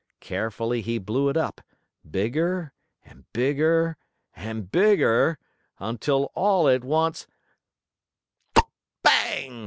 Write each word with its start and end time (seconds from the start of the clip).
Carefully 0.19 0.81
he 0.81 0.97
blew 0.97 1.29
it 1.29 1.37
up, 1.37 1.61
bigger 2.09 2.73
and 3.05 3.25
bigger 3.33 3.97
and 4.35 4.71
bigger, 4.71 5.37
until, 5.77 6.31
all 6.33 6.67
at 6.67 6.83
once: 6.83 7.27
"Bang!" 9.03 9.59